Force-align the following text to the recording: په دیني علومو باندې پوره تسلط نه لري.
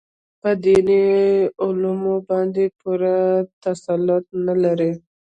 په 0.41 0.49
دیني 0.63 1.03
علومو 1.63 2.15
باندې 2.29 2.63
پوره 2.79 3.17
تسلط 3.63 4.25
نه 4.45 4.55
لري. 4.63 4.91